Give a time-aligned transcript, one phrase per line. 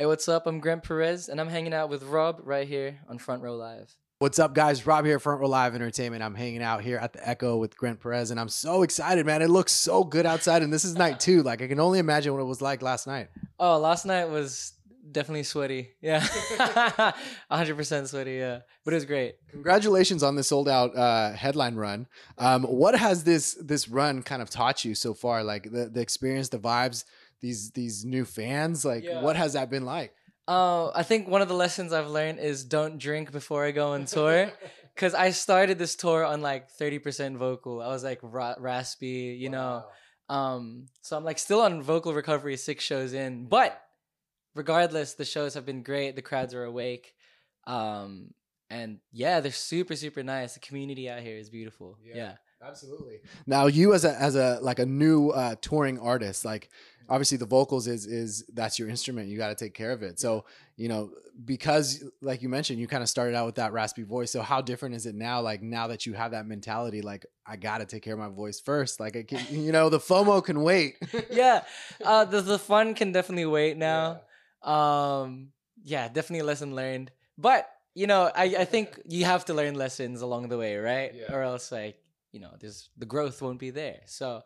[0.00, 0.46] Hey, what's up?
[0.46, 3.94] I'm Grent Perez, and I'm hanging out with Rob right here on Front Row Live.
[4.18, 4.86] What's up, guys?
[4.86, 6.22] Rob here, Front Row Live Entertainment.
[6.22, 9.42] I'm hanging out here at the Echo with Grent Perez, and I'm so excited, man.
[9.42, 11.42] It looks so good outside, and this is night two.
[11.42, 13.28] Like, I can only imagine what it was like last night.
[13.58, 14.72] Oh, last night was
[15.12, 15.90] definitely sweaty.
[16.00, 16.20] Yeah.
[17.50, 18.36] 100% sweaty.
[18.36, 18.60] Yeah.
[18.86, 19.34] But it was great.
[19.50, 22.06] Congratulations on the sold out uh, headline run.
[22.38, 25.44] Um, what has this this run kind of taught you so far?
[25.44, 27.04] Like the, the experience, the vibes,
[27.40, 28.84] these these new fans.
[28.84, 29.22] Like, Yeah.
[29.22, 30.14] what has that been like?
[30.48, 33.92] Uh, I think one of the lessons I've learned is don't drink before I go
[33.92, 34.50] on tour.
[34.96, 37.80] Cause I started this tour on like 30% vocal.
[37.80, 39.84] I was like ra- raspy, you know.
[40.28, 43.80] Um, so I'm like still on vocal recovery six shows in, but
[44.54, 46.16] regardless, the shows have been great.
[46.16, 47.14] The crowds are awake.
[47.66, 48.34] Um,
[48.68, 50.54] and yeah, they're super, super nice.
[50.54, 51.96] The community out here is beautiful.
[52.02, 52.16] Yeah.
[52.16, 52.32] Yeah.
[52.62, 53.20] Absolutely.
[53.46, 56.70] Now, you as a as a like a new uh, touring artist, like
[57.08, 59.28] obviously the vocals is is that's your instrument.
[59.28, 60.20] You got to take care of it.
[60.20, 60.44] So
[60.76, 61.10] you know
[61.44, 64.30] because like you mentioned, you kind of started out with that raspy voice.
[64.30, 65.40] So how different is it now?
[65.40, 68.28] Like now that you have that mentality, like I got to take care of my
[68.28, 69.00] voice first.
[69.00, 70.96] Like I can, you know, the FOMO can wait.
[71.30, 71.62] yeah.
[72.04, 74.20] Uh, the, the fun can definitely wait now.
[74.62, 75.48] Um,
[75.82, 77.10] yeah, definitely a lesson learned.
[77.38, 81.14] But, you know, I, I think you have to learn lessons along the way, right?
[81.14, 81.34] Yeah.
[81.34, 81.96] Or else, like,
[82.32, 84.00] you know, there's the growth won't be there.
[84.06, 84.42] So,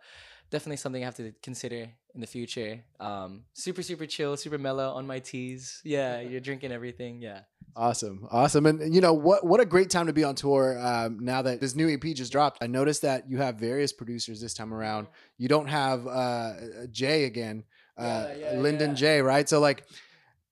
[0.51, 2.81] definitely something I have to consider in the future.
[3.01, 5.81] Um, super, super chill, super mellow on my teas.
[5.85, 7.21] Yeah, you're drinking everything.
[7.21, 7.41] Yeah.
[7.77, 9.45] Awesome, awesome, and you know what?
[9.45, 10.79] What a great time to be on tour.
[10.81, 14.41] Um, now that this new EP just dropped, I noticed that you have various producers
[14.41, 15.09] this time around.
[15.39, 16.53] You don't have uh,
[16.93, 17.65] Jay again,
[17.99, 18.95] uh, Yeah, yeah, Lyndon yeah.
[18.97, 19.49] Jay, right?
[19.49, 19.87] So like,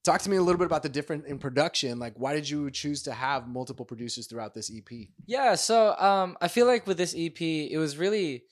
[0.03, 1.99] talk to me a little bit about the difference in production.
[1.99, 5.09] Like, why did you choose to have multiple producers throughout this EP?
[5.27, 8.45] Yeah, so um, I feel like with this EP, it was really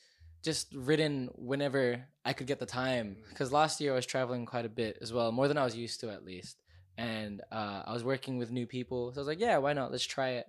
[0.43, 3.17] just written whenever I could get the time.
[3.29, 5.77] Because last year I was traveling quite a bit as well, more than I was
[5.77, 6.57] used to at least.
[6.97, 9.91] And uh, I was working with new people, so I was like, yeah, why not?
[9.91, 10.47] Let's try it.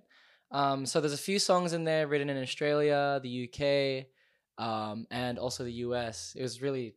[0.50, 4.06] Um, so there's a few songs in there written in Australia, the UK,
[4.62, 6.34] um, and also the US.
[6.36, 6.94] It was really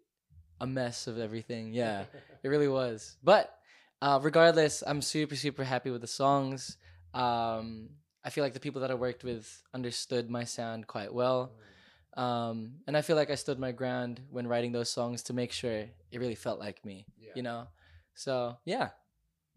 [0.59, 1.73] a mess of everything.
[1.73, 2.03] Yeah.
[2.43, 3.15] It really was.
[3.23, 3.57] But
[4.01, 6.77] uh, regardless, I'm super, super happy with the songs.
[7.13, 7.89] Um,
[8.23, 11.53] I feel like the people that I worked with understood my sound quite well.
[12.17, 15.51] Um, and I feel like I stood my ground when writing those songs to make
[15.51, 15.71] sure
[16.11, 17.05] it really felt like me,
[17.35, 17.67] you know?
[18.13, 18.89] So, yeah.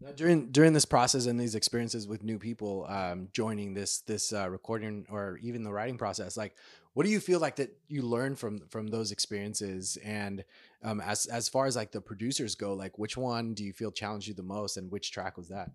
[0.01, 4.31] Now, during during this process and these experiences with new people um, joining this this
[4.31, 6.55] uh, recording or even the writing process, like
[6.93, 9.97] what do you feel like that you learn from from those experiences?
[10.03, 10.45] And
[10.83, 13.91] um, as as far as like the producers go, like which one do you feel
[13.91, 15.71] challenged you the most, and which track was that?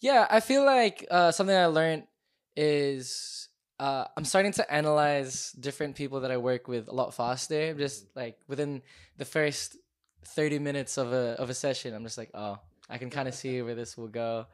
[0.00, 2.04] Yeah, I feel like uh, something I learned
[2.54, 3.48] is
[3.80, 7.72] uh, I'm starting to analyze different people that I work with a lot faster.
[7.72, 8.82] Just like within
[9.16, 9.78] the first
[10.26, 12.58] 30 minutes of a of a session, I'm just like, oh,
[12.88, 14.46] I can kind of see where this will go.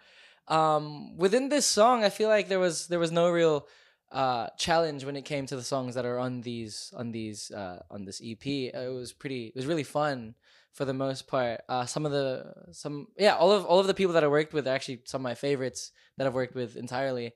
[0.48, 3.66] Um, within this song, I feel like there was there was no real
[4.10, 7.82] uh, challenge when it came to the songs that are on these on these uh,
[7.90, 8.46] on this EP.
[8.46, 9.46] It was pretty.
[9.46, 10.34] It was really fun
[10.72, 11.60] for the most part.
[11.68, 14.54] Uh, some of the some yeah, all of all of the people that I worked
[14.54, 17.34] with are actually some of my favorites that I've worked with entirely.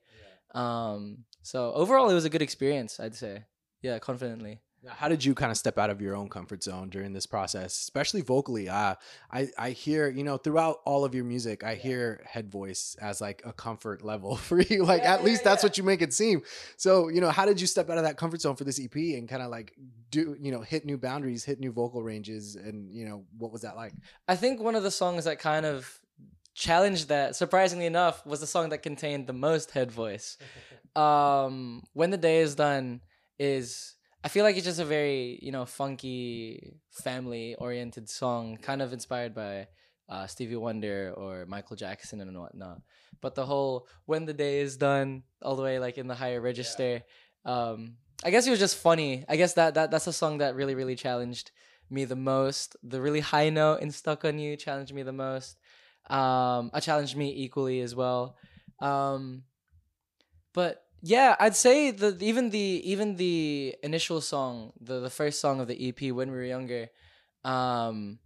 [0.55, 2.99] Um, so overall, it was a good experience.
[2.99, 3.43] I'd say,
[3.81, 4.61] yeah, confidently.
[4.83, 7.25] Now, how did you kind of step out of your own comfort zone during this
[7.25, 8.67] process, especially vocally?
[8.67, 8.95] Uh,
[9.31, 13.21] I I hear you know throughout all of your music, I hear head voice as
[13.21, 14.83] like a comfort level for you.
[14.83, 16.41] Like Yeah, at yeah, least that's what you make it seem.
[16.75, 18.93] So you know, how did you step out of that comfort zone for this EP
[18.95, 19.73] and kind of like
[20.09, 23.61] do you know hit new boundaries, hit new vocal ranges, and you know what was
[23.61, 23.93] that like?
[24.27, 25.99] I think one of the songs that kind of
[26.55, 30.37] challenged that, surprisingly enough, was the song that contained the most head voice.
[30.95, 33.01] Um, when the day is done
[33.39, 38.81] is I feel like it's just a very you know funky family oriented song, kind
[38.81, 39.67] of inspired by
[40.09, 42.81] uh, Stevie Wonder or Michael Jackson and whatnot.
[43.21, 46.39] But the whole when the day is done, all the way like in the higher
[46.39, 47.03] register,
[47.45, 49.25] um, I guess it was just funny.
[49.27, 51.51] I guess that that that's a song that really really challenged
[51.89, 52.75] me the most.
[52.83, 55.57] The really high note in "Stuck on You" challenged me the most.
[56.09, 58.37] Um, I challenged me equally as well.
[58.79, 59.43] Um,
[60.53, 65.59] but yeah, I'd say the even the even the initial song, the the first song
[65.59, 66.89] of the EP, "When We Were Younger,"
[67.43, 68.19] um,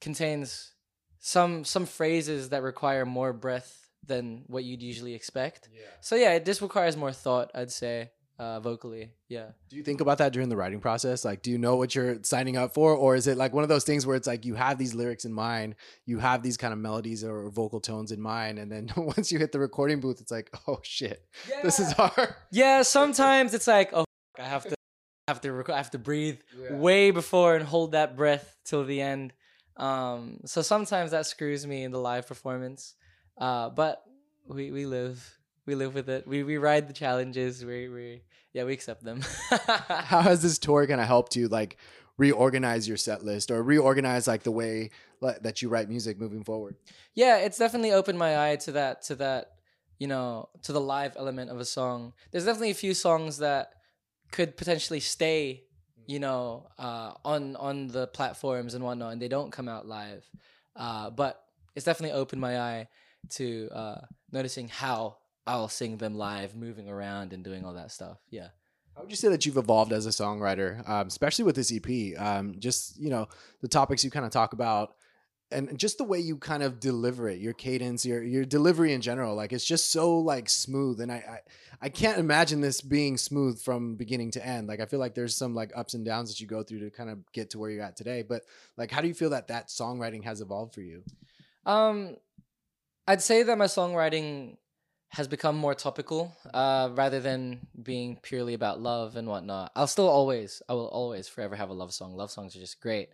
[0.00, 0.72] contains
[1.18, 5.68] some some phrases that require more breath than what you'd usually expect.
[5.70, 5.82] Yeah.
[6.00, 7.50] So yeah, it just requires more thought.
[7.54, 9.10] I'd say uh, vocally.
[9.28, 9.48] Yeah.
[9.68, 11.24] Do you think about that during the writing process?
[11.24, 13.68] Like, do you know what you're signing up for, or is it like one of
[13.68, 15.74] those things where it's like you have these lyrics in mind,
[16.06, 19.38] you have these kind of melodies or vocal tones in mind, and then once you
[19.38, 21.22] hit the recording booth, it's like, oh shit,
[21.62, 22.34] this is hard.
[22.52, 24.04] Yeah, sometimes it's like, oh,
[24.38, 24.74] I have to,
[25.26, 28.84] I have to, rec- I have to breathe way before and hold that breath till
[28.84, 29.32] the end.
[29.76, 32.94] Um, so sometimes that screws me in the live performance.
[33.40, 34.02] Uh, but
[34.48, 35.37] we we live
[35.68, 36.26] we live with it.
[36.26, 37.62] We we ride the challenges.
[37.62, 38.22] We we
[38.54, 39.20] yeah we accept them.
[39.50, 41.76] How has this tour kind of helped you like
[42.16, 46.42] reorganize your set list or reorganize like the way like, that you write music moving
[46.42, 46.74] forward?
[47.14, 49.52] yeah, it's definitely opened my eye to that to that
[49.98, 52.14] you know to the live element of a song.
[52.30, 53.74] There's definitely a few songs that
[54.32, 55.64] could potentially stay
[56.06, 60.24] you know uh, on on the platforms and whatnot, and they don't come out live.
[60.74, 61.44] Uh, but
[61.76, 62.88] it's definitely opened my eye
[63.28, 64.00] to uh,
[64.32, 65.18] noticing how
[65.48, 68.18] I'll sing them live, moving around and doing all that stuff.
[68.30, 68.48] Yeah.
[68.94, 72.20] How would you say that you've evolved as a songwriter, um, especially with this EP?
[72.20, 73.28] Um, just you know
[73.62, 74.94] the topics you kind of talk about,
[75.50, 79.00] and just the way you kind of deliver it, your cadence, your your delivery in
[79.00, 79.34] general.
[79.34, 81.38] Like it's just so like smooth, and I, I
[81.80, 84.68] I can't imagine this being smooth from beginning to end.
[84.68, 86.90] Like I feel like there's some like ups and downs that you go through to
[86.90, 88.22] kind of get to where you're at today.
[88.22, 88.42] But
[88.76, 91.04] like, how do you feel that that songwriting has evolved for you?
[91.64, 92.16] Um,
[93.06, 94.56] I'd say that my songwriting
[95.10, 99.72] has become more topical, uh, rather than being purely about love and whatnot.
[99.74, 102.14] I'll still always, I will always forever have a love song.
[102.14, 103.08] Love songs are just great,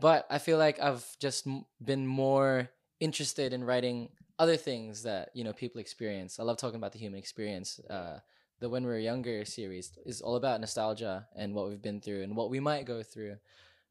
[0.00, 1.46] but I feel like I've just
[1.82, 4.08] been more interested in writing
[4.38, 6.40] other things that you know people experience.
[6.40, 7.78] I love talking about the human experience.
[7.88, 8.18] Uh,
[8.58, 12.22] the When We Were Younger series is all about nostalgia and what we've been through
[12.22, 13.36] and what we might go through.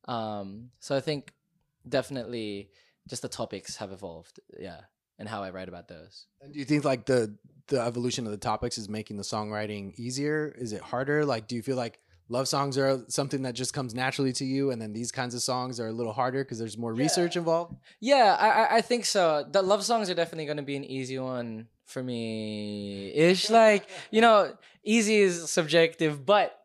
[0.07, 1.33] Um, so I think
[1.87, 2.71] definitely
[3.07, 4.39] just the topics have evolved.
[4.59, 4.81] Yeah
[5.19, 6.25] and how I write about those.
[6.41, 7.35] And do you think like the
[7.67, 10.53] the evolution of the topics is making the songwriting easier?
[10.57, 11.25] Is it harder?
[11.25, 14.71] Like, do you feel like love songs are something that just comes naturally to you,
[14.71, 17.03] and then these kinds of songs are a little harder because there's more Yeah.
[17.03, 17.75] research involved?
[17.99, 19.45] Yeah, I I- think so.
[19.49, 23.11] The love songs are definitely going to be an easy one for me.
[23.13, 26.59] Ish, like you know, easy is subjective, but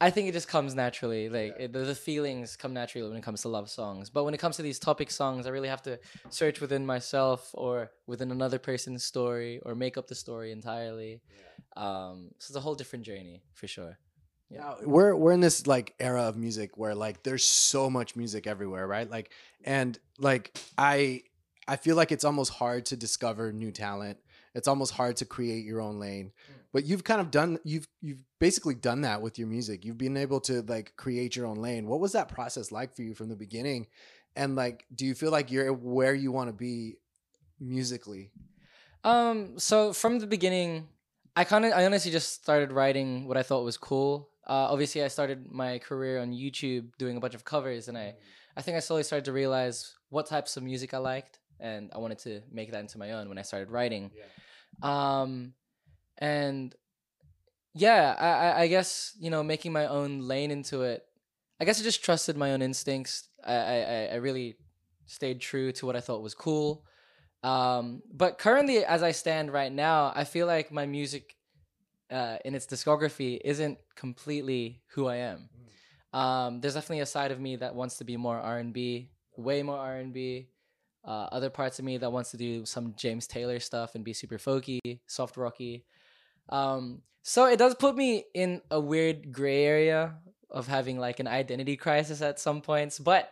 [0.00, 1.28] I think it just comes naturally.
[1.28, 4.08] Like it, the, the feelings come naturally when it comes to love songs.
[4.08, 5.98] But when it comes to these topic songs, I really have to
[6.30, 11.20] search within myself or within another person's story or make up the story entirely.
[11.76, 13.98] Um, so it's a whole different journey for sure.
[14.48, 14.60] Yeah.
[14.60, 18.46] Now, we're we're in this like era of music where like there's so much music
[18.46, 19.08] everywhere, right?
[19.08, 19.30] Like,
[19.64, 21.22] and like I
[21.68, 24.18] I feel like it's almost hard to discover new talent.
[24.54, 26.32] It's almost hard to create your own lane.
[26.72, 29.84] But you've kind of done you've you've basically done that with your music.
[29.84, 31.86] You've been able to like create your own lane.
[31.86, 33.88] What was that process like for you from the beginning?
[34.36, 36.96] And like do you feel like you're where you want to be
[37.58, 38.30] musically?
[39.04, 40.88] Um, so from the beginning,
[41.36, 44.28] I kind of, I honestly just started writing what I thought was cool.
[44.46, 48.14] Uh, obviously, I started my career on YouTube doing a bunch of covers, and I,
[48.56, 51.98] I think I slowly started to realize what types of music I liked, and I
[51.98, 54.10] wanted to make that into my own when I started writing.
[54.82, 55.54] Um,
[56.20, 56.74] and
[57.74, 61.02] yeah, I, I, guess you know, making my own lane into it.
[61.60, 63.28] I guess I just trusted my own instincts.
[63.44, 64.56] I, I, I- I really
[65.06, 66.84] stayed true to what I thought was cool.
[67.42, 71.36] Um, but currently, as I stand right now, I feel like my music,
[72.10, 75.48] uh, in its discography, isn't completely who I am.
[76.12, 79.10] Um, there's definitely a side of me that wants to be more R and B,
[79.36, 80.48] way more R and B.
[81.04, 84.12] Uh, other parts of me that wants to do some James Taylor stuff and be
[84.12, 85.86] super folky, soft rocky.
[86.50, 90.16] Um, so it does put me in a weird gray area
[90.50, 93.30] of having like an identity crisis at some points, but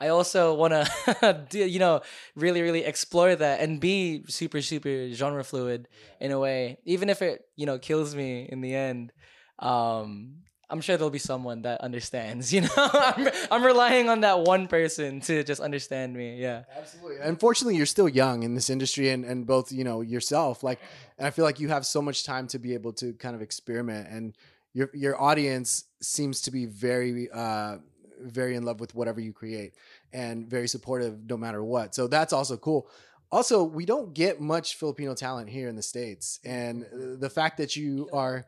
[0.00, 2.02] I also want to, you know,
[2.34, 5.88] really, really explore that and be super, super genre fluid
[6.20, 9.12] in a way, even if it, you know, kills me in the end.
[9.58, 12.52] Um, I'm sure there'll be someone that understands.
[12.56, 16.40] You know, I'm, I'm relying on that one person to just understand me.
[16.40, 16.64] Yeah.
[16.76, 17.16] Absolutely.
[17.22, 20.62] Unfortunately, you're still young in this industry, and, and both you know yourself.
[20.62, 20.80] Like,
[21.18, 23.42] and I feel like you have so much time to be able to kind of
[23.42, 24.36] experiment, and
[24.72, 27.78] your your audience seems to be very uh,
[28.20, 29.74] very in love with whatever you create,
[30.12, 31.94] and very supportive no matter what.
[31.94, 32.88] So that's also cool.
[33.30, 36.86] Also, we don't get much Filipino talent here in the states, and
[37.20, 38.46] the fact that you are.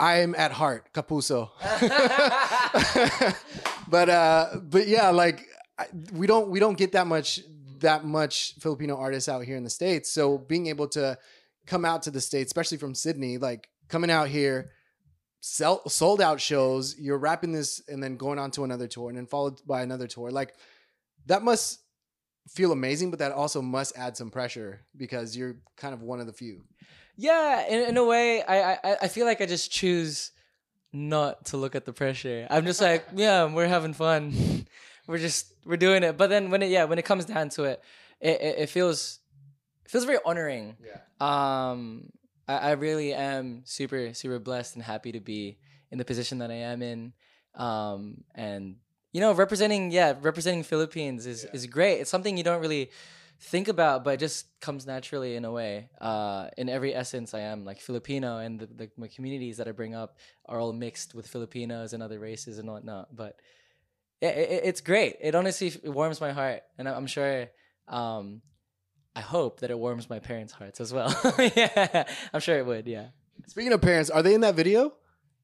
[0.00, 1.50] I am at heart Kapuso.
[3.88, 5.44] but uh but yeah, like
[5.78, 7.40] I, we don't we don't get that much
[7.80, 10.10] that much Filipino artists out here in the states.
[10.10, 11.18] So being able to
[11.66, 14.70] come out to the states, especially from Sydney, like coming out here,
[15.40, 19.18] sell sold out shows, you're wrapping this and then going on to another tour and
[19.18, 20.30] then followed by another tour.
[20.30, 20.54] Like
[21.26, 21.80] that must
[22.48, 26.26] feel amazing, but that also must add some pressure because you're kind of one of
[26.26, 26.64] the few.
[27.20, 30.30] Yeah, in, in a way, I, I I feel like I just choose
[30.92, 32.46] not to look at the pressure.
[32.48, 34.32] I'm just like, yeah, we're having fun.
[35.08, 36.16] we're just we're doing it.
[36.16, 37.82] But then when it yeah, when it comes down to it,
[38.20, 39.18] it, it, it feels
[39.84, 40.76] it feels very honoring.
[40.78, 41.00] Yeah.
[41.18, 42.10] Um,
[42.46, 45.58] I, I really am super super blessed and happy to be
[45.90, 47.12] in the position that I am in.
[47.56, 48.76] Um, and
[49.12, 51.50] you know, representing yeah, representing Philippines is Yeah.
[51.52, 51.98] is great.
[51.98, 52.90] It's something you don't really
[53.40, 55.88] think about, but it just comes naturally in a way.
[56.00, 59.72] Uh, in every essence, I am like Filipino, and the, the my communities that I
[59.72, 63.14] bring up are all mixed with Filipinos and other races and whatnot.
[63.14, 63.36] But
[64.20, 65.16] yeah, it, it's great.
[65.20, 67.48] It honestly it warms my heart, and I'm sure.
[67.86, 68.42] Um,
[69.16, 71.12] I hope that it warms my parents' hearts as well.
[71.56, 72.86] yeah, I'm sure it would.
[72.86, 73.06] Yeah.
[73.48, 74.92] Speaking of parents, are they in that video?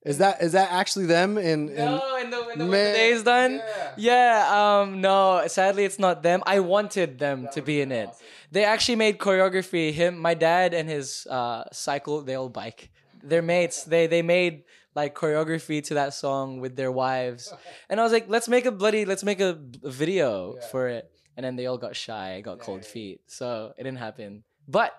[0.05, 1.39] Is that is that actually them?
[1.39, 3.53] In, in No, and the, and the, Man, the day is done.
[3.55, 3.93] yeah.
[3.97, 4.81] Yeah.
[4.83, 6.43] um, no, sadly, it's not them.
[6.47, 8.11] I wanted them to be in it.
[8.53, 9.93] They actually made choreography.
[9.93, 12.21] Him, my dad, and his uh, cycle.
[12.21, 12.91] They all bike.
[13.23, 13.85] They're mates.
[13.85, 17.53] They they made like choreography to that song with their wives,
[17.89, 20.67] and I was like, let's make a bloody, let's make a, video Yeah.
[20.69, 21.11] for it.
[21.37, 24.45] And then they all got shy, got Yeah, cold feet, so it didn't happen.
[24.69, 24.95] But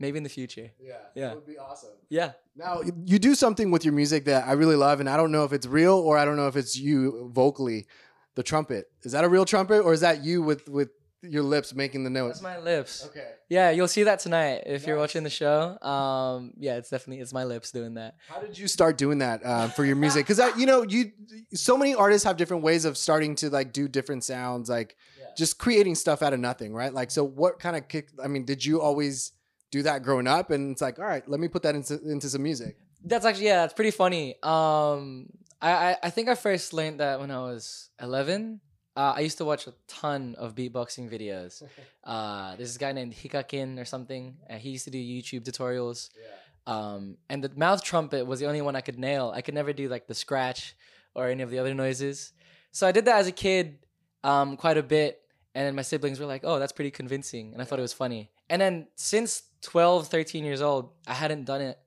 [0.00, 0.70] maybe in the future.
[0.80, 1.30] Yeah, Yeah.
[1.32, 1.90] It would be awesome.
[2.08, 2.32] Yeah.
[2.56, 5.44] Now you do something with your music that I really love, and I don't know
[5.44, 7.86] if it's real or I don't know if it's you vocally.
[8.34, 10.90] The trumpet is that a real trumpet or is that you with with
[11.22, 12.40] your lips making the notes?
[12.40, 13.04] That's my lips.
[13.06, 13.26] Okay.
[13.50, 15.76] Yeah, you'll see that tonight if you're watching the show.
[15.82, 18.14] Um, yeah, it's definitely it's my lips doing that.
[18.28, 20.26] How did you start doing that uh, for your music?
[20.26, 21.12] Because you know, you
[21.52, 25.26] so many artists have different ways of starting to like do different sounds, like Yeah.
[25.36, 26.94] just creating stuff out of nothing, right?
[26.94, 28.08] Like, so what kind of kick?
[28.22, 29.32] I mean, did you always
[29.70, 30.50] do that growing up?
[30.50, 32.76] And it's like, all right, let me put that into into some music.
[33.04, 34.34] That's actually yeah, that's pretty funny.
[34.42, 38.60] Um, I I, I think I first learned that when I was 11.
[38.96, 41.62] Uh, I used to watch a ton of beatboxing videos.
[42.02, 44.38] Uh, there's this guy named Hikakin or something.
[44.48, 46.08] and he used to do YouTube tutorials.
[46.18, 46.26] Yeah.
[46.66, 49.30] Um, and the mouth trumpet was the only one I could nail.
[49.34, 50.74] I could never do like the scratch
[51.14, 52.32] or any of the other noises.
[52.72, 53.78] So I did that as a kid
[54.24, 55.20] um, quite a bit.
[55.54, 57.52] And then my siblings were like, oh, that's pretty convincing.
[57.52, 58.30] And I thought it was funny.
[58.50, 61.78] And then since 12, 13 years old, I hadn't done it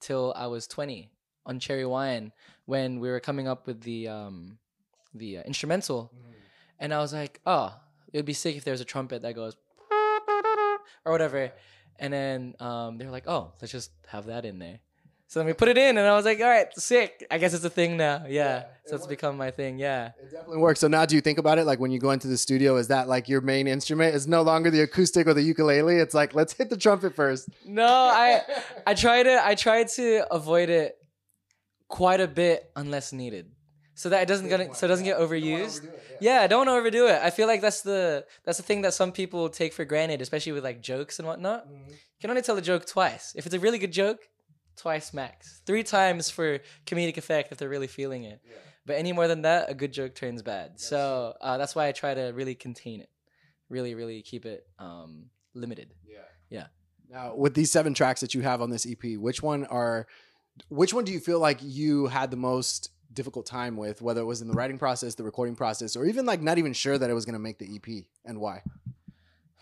[0.00, 1.12] till I was 20
[1.44, 2.32] on Cherry Wine
[2.64, 4.58] when we were coming up with the, um,
[5.14, 6.10] the uh, instrumental.
[6.80, 7.74] And I was like, oh,
[8.10, 9.54] it would be sick if there was a trumpet that goes
[11.04, 11.52] or whatever.
[11.98, 14.80] And then um, they were like, oh, let's just have that in there.
[15.28, 17.26] So then we put it in, and I was like, all right, sick.
[17.30, 18.24] I guess it's a thing now.
[18.26, 18.30] Yeah.
[18.30, 19.06] Yeah, it so it's works.
[19.08, 19.78] become my thing.
[19.78, 20.12] Yeah.
[20.22, 20.80] It definitely works.
[20.80, 21.66] So now, do you think about it?
[21.66, 24.14] Like when you go into the studio, is that like your main instrument?
[24.14, 25.96] Is no longer the acoustic or the ukulele?
[25.96, 27.50] It's like let's hit the trumpet first.
[27.66, 28.40] No, I
[28.86, 30.96] I try to I try to avoid it
[31.88, 33.52] quite a bit unless needed,
[33.94, 35.86] so that it doesn't get so it doesn't get overused.
[36.22, 37.20] Yeah, I don't want to overdo it.
[37.22, 40.52] I feel like that's the that's the thing that some people take for granted, especially
[40.52, 41.68] with like jokes and whatnot.
[41.68, 41.90] Mm-hmm.
[41.90, 43.34] You can only tell a joke twice.
[43.36, 44.20] If it's a really good joke,
[44.78, 45.60] twice max.
[45.66, 48.40] Three times for comedic effect if they're really feeling it.
[48.86, 50.80] But any more than that, a good joke turns bad.
[50.80, 53.10] so uh, that's why I try to really contain it,
[53.68, 55.92] really, really keep it um, limited.
[56.06, 56.20] Yeah.
[56.48, 56.66] Yeah.
[57.10, 60.06] Now, with these seven tracks that you have on this EP, which one are,
[60.68, 64.26] which one do you feel like you had the most difficult time with, whether it
[64.26, 67.10] was in the writing process, the recording process, or even like not even sure that
[67.10, 68.62] it was going to make the EP, and why?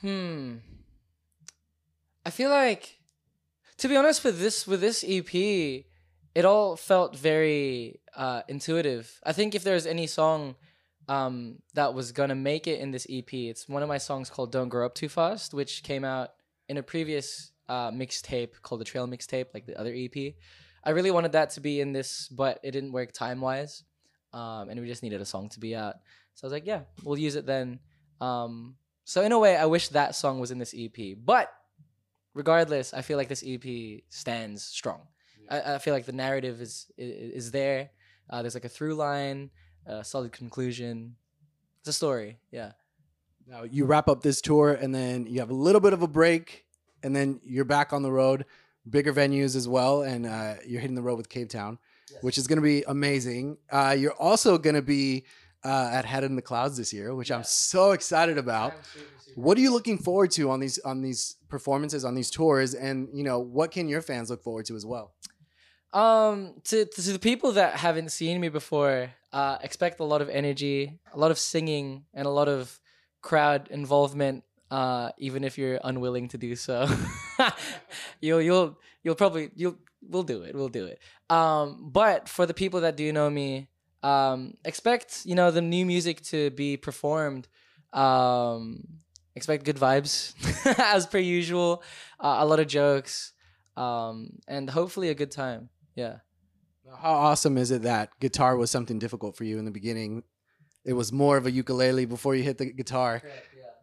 [0.00, 0.56] Hmm.
[2.24, 2.98] I feel like,
[3.78, 9.20] to be honest, with this with this EP, it all felt very uh, intuitive.
[9.24, 10.56] I think if there's any song
[11.08, 14.52] um, that was gonna make it in this EP, it's one of my songs called
[14.52, 16.30] "Don't Grow Up Too Fast," which came out
[16.68, 20.34] in a previous uh, mixtape called the Trail Mixtape, like the other EP.
[20.84, 23.82] I really wanted that to be in this, but it didn't work time wise,
[24.32, 25.96] um, and we just needed a song to be out.
[26.34, 27.80] So I was like, yeah, we'll use it then.
[28.20, 31.16] Um, so in a way, I wish that song was in this EP.
[31.22, 31.50] But
[32.36, 35.00] regardless, I feel like this EP stands strong.
[35.48, 37.90] I, I feel like the narrative is is, is there.
[38.28, 39.50] Uh, there's like a through line,
[39.86, 41.16] a solid conclusion.
[41.80, 42.38] It's a story.
[42.50, 42.72] Yeah.
[43.48, 46.08] Now you wrap up this tour, and then you have a little bit of a
[46.08, 46.66] break,
[47.02, 48.44] and then you're back on the road,
[48.88, 51.78] bigger venues as well, and uh, you're hitting the road with Cavetown,
[52.20, 53.58] which is going to be amazing.
[53.70, 55.24] Uh, you're also going to be
[55.66, 58.74] uh, at Head in the Clouds this year, which I'm so excited about.
[59.34, 63.08] What are you looking forward to on these on these performances on these tours, and
[63.12, 65.12] you know what can your fans look forward to as well?
[65.92, 70.28] Um, to to the people that haven't seen me before, uh, expect a lot of
[70.28, 72.78] energy, a lot of singing, and a lot of
[73.20, 74.44] crowd involvement.
[74.70, 76.88] Uh, even if you're unwilling to do so,
[78.20, 79.76] you'll you'll you'll probably you'll
[80.08, 80.54] we'll do it.
[80.54, 81.00] We'll do it.
[81.28, 83.68] Um, but for the people that do know me,
[84.02, 87.48] um, expect you know the new music to be performed.
[87.92, 88.84] Um,
[89.34, 90.34] expect good vibes
[90.78, 91.82] as per usual.
[92.18, 93.32] Uh, a lot of jokes.
[93.76, 95.68] Um, and hopefully a good time.
[95.94, 96.16] Yeah.
[96.98, 100.22] How awesome is it that guitar was something difficult for you in the beginning?
[100.84, 103.22] It was more of a ukulele before you hit the guitar.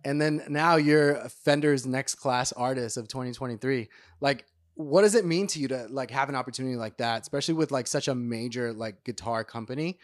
[0.05, 3.89] And then now you're Fender's next class artist of 2023.
[4.21, 7.53] Like, what does it mean to you to like have an opportunity like that, especially
[7.55, 9.99] with like such a major like guitar company?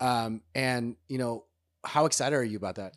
[0.00, 1.44] Um, and you know,
[1.84, 2.96] how excited are you about that?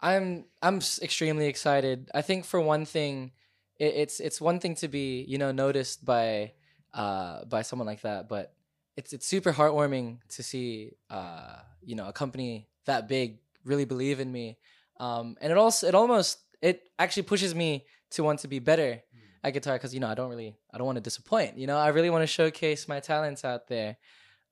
[0.00, 2.10] I'm I'm extremely excited.
[2.14, 3.32] I think for one thing,
[3.78, 6.52] it, it's it's one thing to be you know noticed by
[6.92, 8.52] uh by someone like that, but
[8.96, 14.20] it's it's super heartwarming to see uh you know a company that big really believe
[14.20, 14.58] in me,
[15.00, 19.02] um and it also it almost it actually pushes me to want to be better
[19.46, 21.56] at guitar because you know I don't really I don't want to disappoint.
[21.56, 23.96] You know I really want to showcase my talents out there,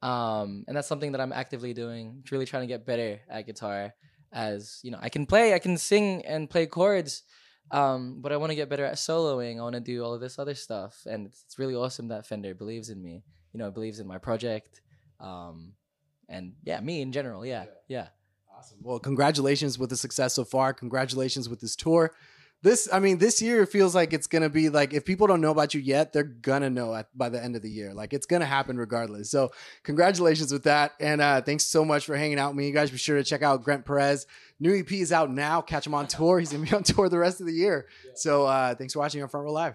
[0.03, 2.23] um and that's something that I'm actively doing.
[2.31, 3.95] Really trying to get better at guitar
[4.35, 7.23] as you know i can play i can sing and play chords
[7.71, 10.21] um, but i want to get better at soloing i want to do all of
[10.21, 13.23] this other stuff and it's, it's really awesome that fender believes in me
[13.53, 14.83] you know believes in my project
[15.21, 15.73] um,
[16.29, 18.09] and yeah me in general yeah yeah
[18.57, 18.79] Awesome.
[18.83, 20.73] Well, congratulations with the success so far.
[20.73, 22.13] Congratulations with this tour.
[22.65, 25.51] This, I mean, this year feels like it's gonna be like if people don't know
[25.51, 27.93] about you yet, they're gonna know at, by the end of the year.
[27.93, 29.31] Like it's gonna happen regardless.
[29.31, 29.51] So,
[29.83, 32.67] congratulations with that, and uh, thanks so much for hanging out with me.
[32.67, 34.27] You guys be sure to check out Grent Perez.
[34.61, 35.61] New EP is out now.
[35.61, 36.39] Catch him on tour.
[36.39, 37.87] He's gonna be on tour the rest of the year.
[38.15, 39.75] So, uh, thanks for watching on Front Row Live.